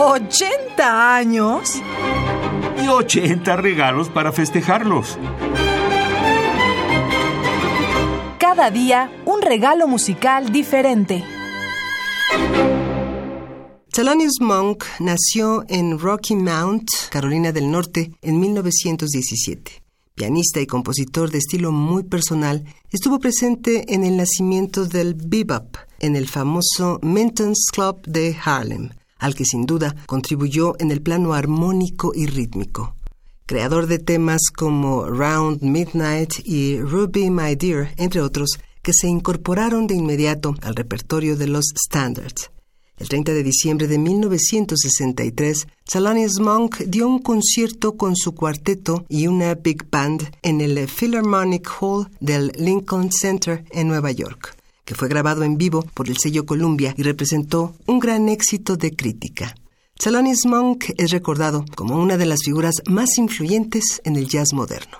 [0.00, 1.74] ¿80 años?
[2.82, 5.18] Y 80 regalos para festejarlos.
[8.38, 11.22] Cada día un regalo musical diferente.
[13.92, 19.82] Thelonious Monk nació en Rocky Mount, Carolina del Norte, en 1917.
[20.14, 26.16] Pianista y compositor de estilo muy personal, estuvo presente en el nacimiento del bebop en
[26.16, 28.88] el famoso Minton's Club de Harlem,
[29.20, 32.96] al que sin duda contribuyó en el plano armónico y rítmico.
[33.46, 39.86] Creador de temas como Round Midnight y Ruby My Dear, entre otros, que se incorporaron
[39.86, 42.50] de inmediato al repertorio de los standards.
[43.00, 49.26] El 30 de diciembre de 1963, Thelonious Monk dio un concierto con su cuarteto y
[49.26, 54.54] una big band en el Philharmonic Hall del Lincoln Center en Nueva York,
[54.90, 58.90] que fue grabado en vivo por el sello Columbia y representó un gran éxito de
[58.90, 59.54] crítica.
[59.96, 64.98] Thelonious Monk es recordado como una de las figuras más influyentes en el jazz moderno.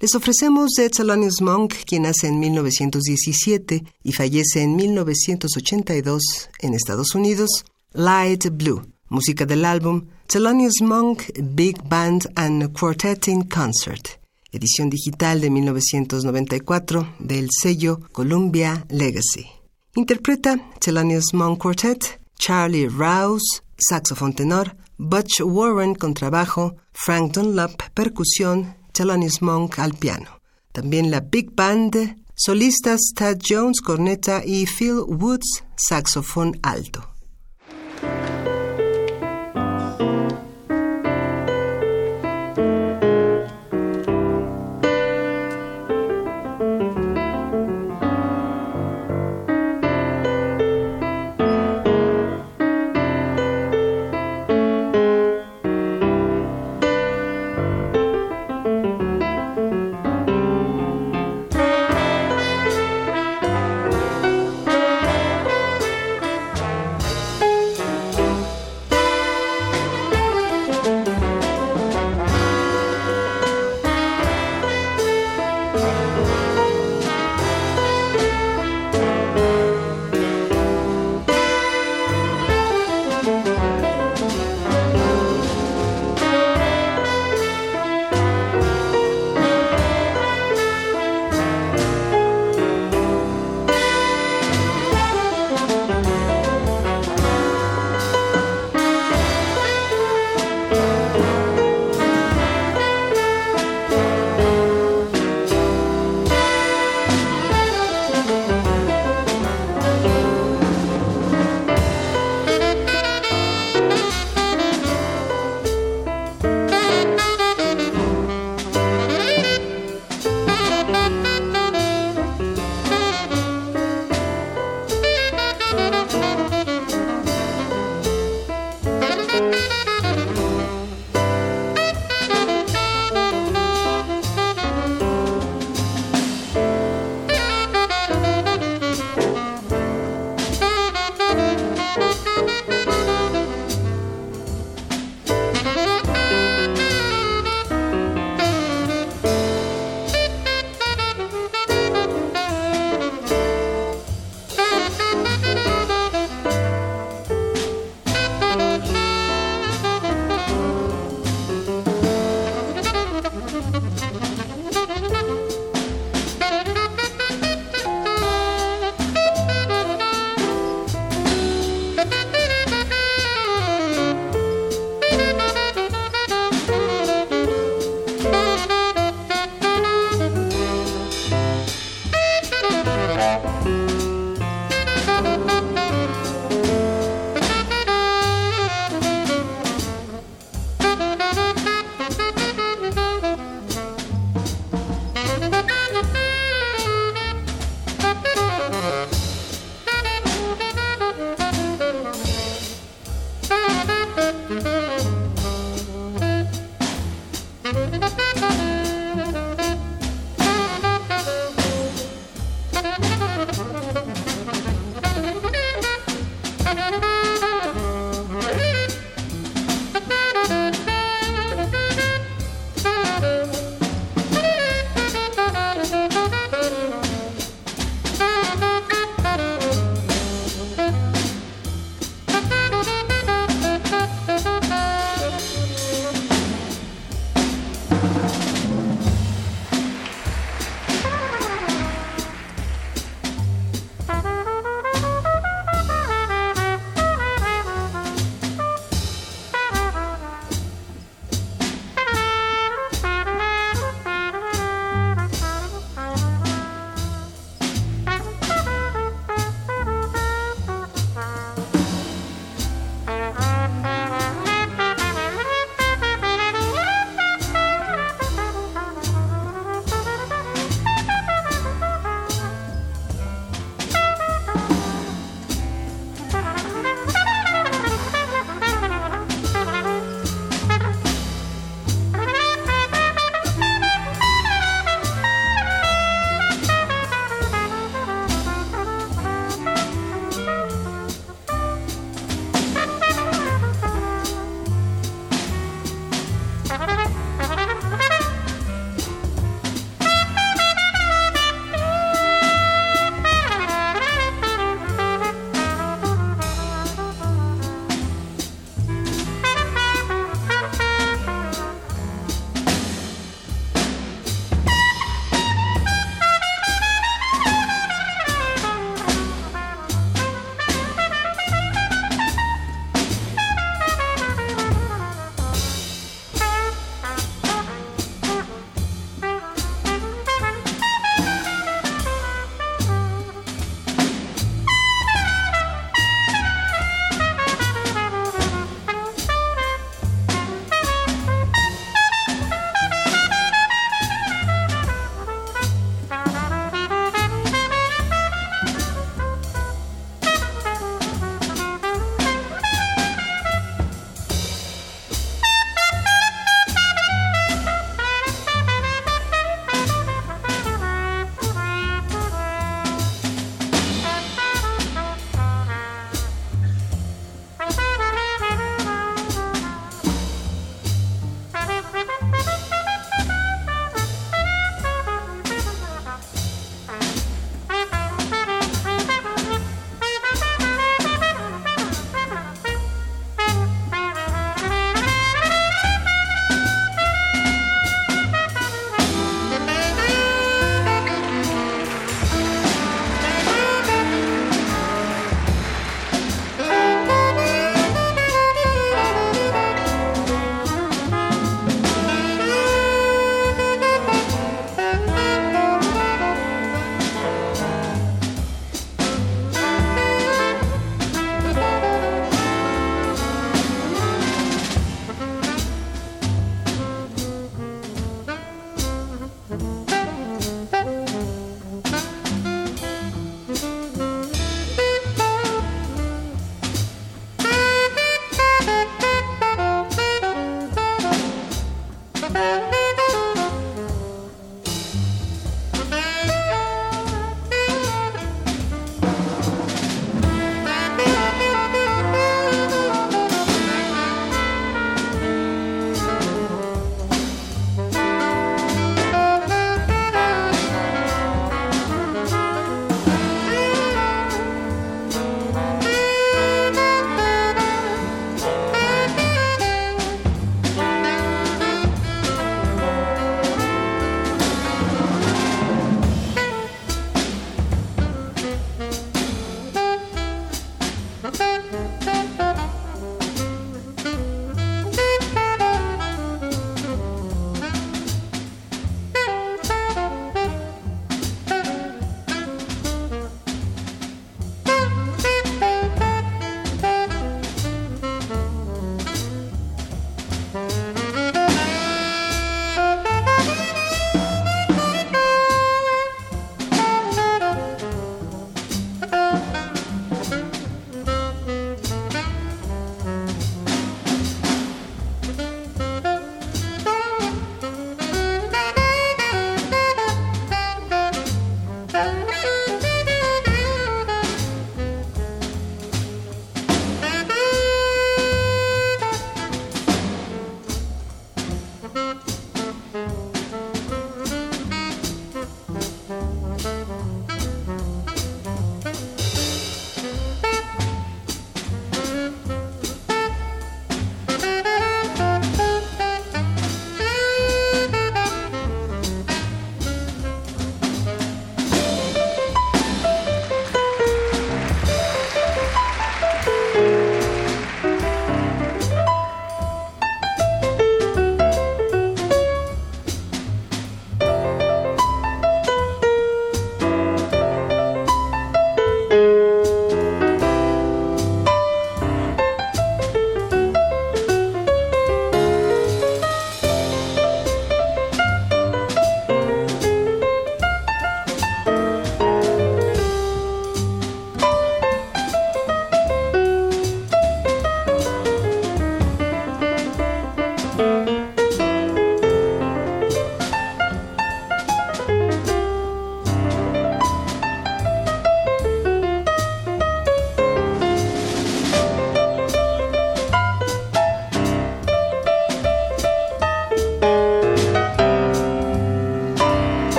[0.00, 6.22] Les ofrecemos de Thelonious Monk, quien nace en 1917 y fallece en 1982
[6.60, 13.42] en Estados Unidos, Light Blue, música del álbum Thelonious Monk Big Band and Quartet in
[13.42, 14.18] Concert,
[14.52, 19.46] edición digital de 1994 del sello Columbia Legacy.
[19.94, 29.42] Interpreta Thelonious Monk Quartet, Charlie Rouse, saxofón tenor, Butch Warren contrabajo, Frank Dunlap percusión, Thelonious
[29.42, 30.40] Monk al piano.
[30.72, 37.15] También la Big Band, solistas Tad Jones corneta y Phil Woods saxofón alto.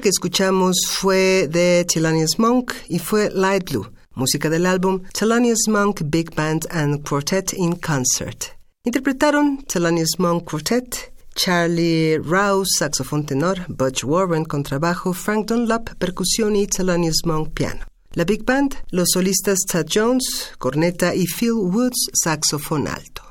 [0.00, 6.02] Que escuchamos fue de Thelonious Monk y fue Light Blue, música del álbum Thelonious Monk
[6.04, 8.56] Big Band and Quartet in Concert.
[8.84, 16.66] Interpretaron Thelonious Monk Quartet, Charlie Rouse, saxofón tenor, Butch Warren, contrabajo, Frank Dunlop, percusión y
[16.66, 17.84] Thelonious Monk, piano.
[18.12, 23.22] La Big Band, los solistas Tad Jones, corneta y Phil Woods, saxofón alto.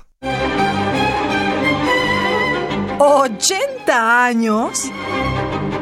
[2.99, 4.91] ¿80 años?